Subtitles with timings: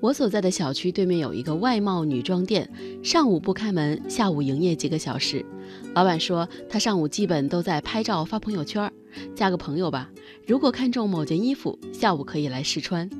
[0.00, 2.70] 我所在的小区对面有一个外贸女装店，
[3.02, 5.44] 上午不开门，下午营业几个小时。
[5.92, 8.90] 老板说，他上午基本都在拍照发朋友圈，
[9.34, 10.08] 加个朋友吧。
[10.46, 13.10] 如果看中某件衣服，下午可以来试穿。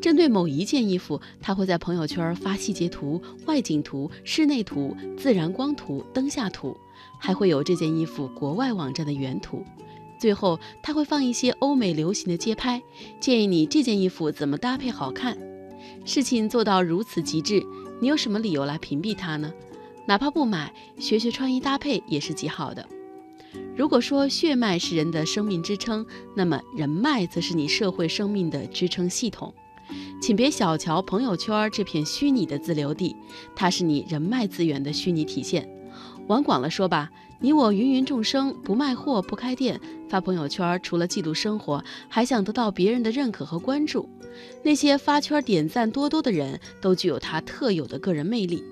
[0.00, 6.76] 针对某一件衣服，他会在朋友圈发细节图、外景图、室内图、自然光图、灯下图，
[7.18, 9.64] 还会有这件衣服国外网站的原图。
[10.20, 12.80] 最后，他会放一些欧美流行的街拍，
[13.18, 15.36] 建议你这件衣服怎么搭配好看。
[16.12, 17.64] 事情做到如此极致，
[18.00, 19.52] 你有什么理由来屏蔽它呢？
[20.06, 22.84] 哪怕不买，学学穿衣搭配也是极好的。
[23.76, 26.04] 如果说血脉是人的生命支撑，
[26.34, 29.54] 那么人脉则是你社会生命的支撑系统。
[30.20, 33.14] 请别小瞧朋友圈这片虚拟的自留地，
[33.54, 35.68] 它是你人脉资源的虚拟体现。
[36.26, 37.08] 往广了说吧，
[37.42, 44.06] 你我芸芸众生，不卖货，不开店，发朋友圈，除了记录生活，还想得到别人的认可和关注。
[44.62, 48.62] 那些发圈点赞多多的人，都具有他特有的个人魅力。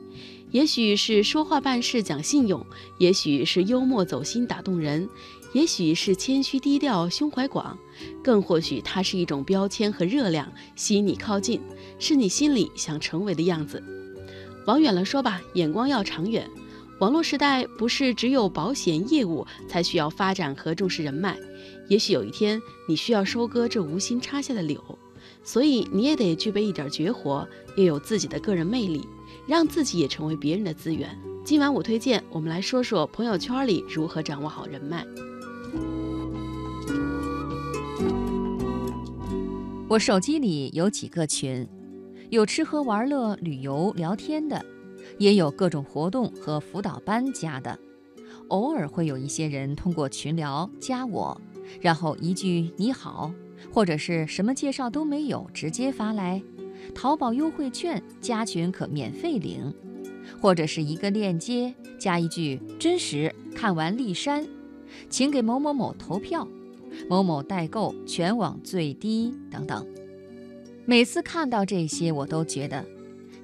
[0.51, 2.65] 也许是说话办事讲信用，
[2.99, 5.09] 也许是幽默走心打动人，
[5.55, 7.79] 也许是谦虚低调胸怀广，
[8.23, 11.59] 更或许它是一种标签和热量，吸引你靠近，
[11.99, 13.83] 是你心里想成为的样子。
[14.67, 16.47] 往远了说吧，眼光要长远。
[17.01, 21.39] 网络时代不是只有保险业务才需要发展和重视人脉，
[21.87, 24.83] 也许有一天你需要收割这无心插下的柳，
[25.45, 27.47] 所以你也得具备一点绝活，
[27.77, 29.07] 要有自己的个人魅力，
[29.47, 31.17] 让自己也成为别人的资源。
[31.45, 35.07] 今晚我推荐，我们来说说朋友圈里如何掌握好人脉。
[39.89, 41.67] 我手机里有几个群，
[42.29, 44.63] 有吃喝玩乐、旅游、聊天的。
[45.17, 47.79] 也有各种活动和辅导班加的，
[48.49, 51.41] 偶尔会有一些人通过群聊加我，
[51.81, 53.33] 然后一句你好，
[53.73, 56.43] 或者是什么介绍都没有，直接发来。
[56.95, 59.75] 淘宝优惠券，加群可免费领，
[60.41, 64.47] 或者是一个链接加一句真实，看完立山，
[65.11, 66.47] 请给某某某投票，
[67.09, 69.35] 某某代购全网最低。
[69.51, 69.87] 等等。
[70.87, 72.83] 每次看到这些，我都觉得。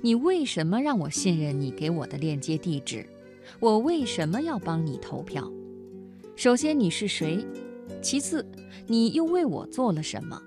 [0.05, 3.07] 你为什么让我信任你给我的链接地址？
[3.59, 5.51] 我为什么要帮你投票？
[6.37, 7.43] 首先你是谁？
[8.03, 8.47] 其次
[8.87, 10.39] 你又为我做了什么？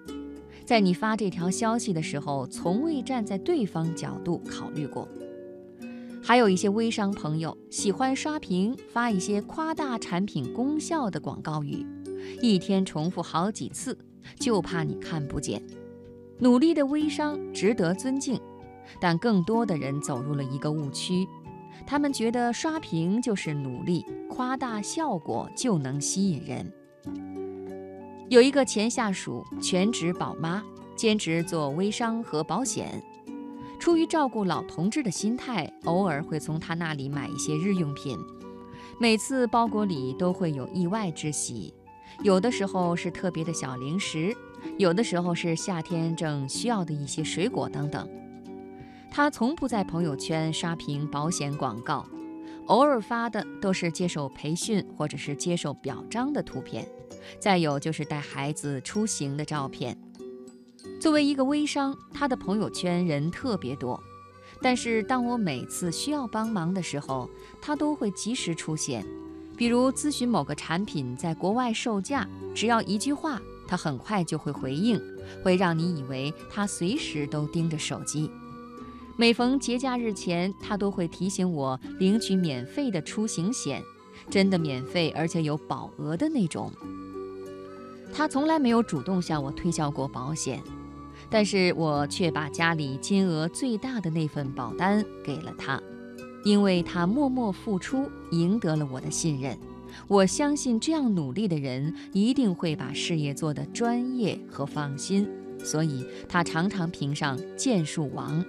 [0.64, 5.08] 在你发这条消息的时候，从未站在对方角度考虑过。
[6.22, 11.84] 还有一些微商朋友喜欢刷屏，发一些夸大产品功效的广告语，
[12.44, 13.98] 一天重复好几次，
[14.40, 15.60] 就怕你看不见。
[16.38, 18.40] 努力的微商值得尊敬。
[19.00, 21.28] 但更多的人走入了一个误区，
[21.86, 26.72] 他们觉得刷屏就是努力，夸大效果就能吸引人。
[28.30, 30.62] 有一个前下属，全职宝妈，
[30.96, 33.02] 兼职做微商和保险。
[33.80, 38.18] 出于照顾老同志的心态，偶尔会从他那里买一些日用品。
[39.00, 41.74] 每次包裹里都会有意外之喜，
[42.24, 44.36] 有的时候是特别的小零食，
[44.78, 48.10] 有的时候是夏天正需要的一些水果等等。
[49.12, 52.06] 他从不在朋友圈刷屏保险广告，
[52.68, 56.88] 偶尔发的都是接受培训或者是接受表彰的图片，
[57.40, 59.98] 再有就是带孩子出行的照片。
[61.00, 64.02] 作为一个微商，他的朋友圈人特别多，
[64.62, 67.30] 但是当我每次需要帮忙的时候，
[67.62, 69.06] 他都会及时出现。
[69.56, 75.02] 比如咨询某个产品在国外售价，只要一句话，他很快就会回应，
[75.44, 78.30] 会让你以为他随时都盯着手机。
[79.20, 83.82] 每逢节假日前，他都会提醒我领取免费的出行险，
[84.30, 86.72] 真的免费，而且有保额的那种。
[88.14, 90.62] 他从来没有主动向我推销过保险，
[91.32, 95.82] 但是我却把家里金额最大的那份保单给了他，
[96.46, 99.58] 因为他默默付出，赢得了我的信任。
[100.08, 105.28] 我相信这样努力的人一定会把事业做得专业和放心，
[105.64, 108.46] 所以他常常评上建树王。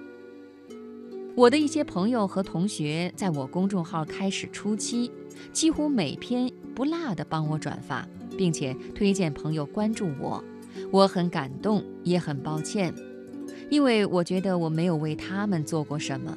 [1.38, 5.08] 我的一些朋友和同学，在我公众号开始初期，
[5.52, 8.04] 几乎每篇不落的帮我转发，
[8.36, 10.42] 并且推荐朋友关注我，
[10.90, 12.92] 我很感动，也很抱歉，
[13.70, 16.36] 因为我觉得我没有为他们做过什么。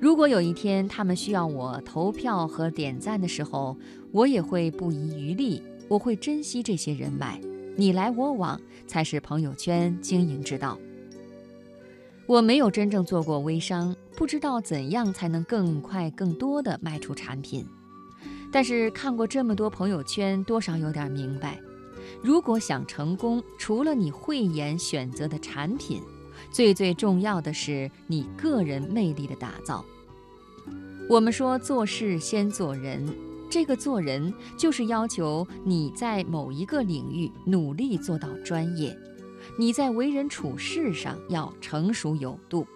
[0.00, 3.76] 如果有一天他们需要我投票和点赞的时候，
[4.12, 7.38] 我也会不遗余力，我会珍惜这些人脉，
[7.76, 10.78] 你来我往才是朋友圈经营之道。
[12.30, 17.66] 我没有真正做过微商，不知道怎样才能更快、更多的卖出产品。
[18.52, 21.60] 但是看过这么多朋友圈，多少有点明白：
[22.22, 26.00] 如果想成功，除了你慧眼选择的产品，
[26.52, 29.84] 最最重要的是你个人魅力的打造。
[31.08, 33.12] 我们说做事先做人，
[33.50, 38.96] 这个做人就是要求你在某一个领域努力做到专业，
[39.58, 42.66] 你在为人处事上要成熟有度，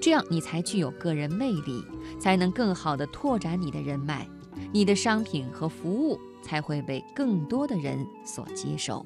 [0.00, 1.84] 这样你才具有个人魅力，
[2.18, 4.28] 才能更好的拓展你的人脉，
[4.72, 9.04] 你的商品和服务才会被更多的人所接受。